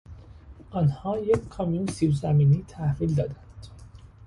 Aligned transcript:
آنها 0.71 1.19
یک 1.19 1.49
کامیون 1.49 1.87
سیب 1.87 2.11
زمینی 2.13 2.65
تحویل 2.67 3.15
دادند. 3.15 3.67